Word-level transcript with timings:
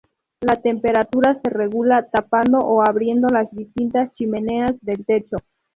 La 0.39 0.59
temperatura 0.59 1.39
se 1.43 1.49
regula 1.51 2.09
tapando 2.09 2.57
o 2.57 2.81
abriendo 2.81 3.27
las 3.27 3.51
distintas 3.51 4.11
"chimeneas" 4.13 4.73
del 4.81 5.05
techo. 5.05 5.37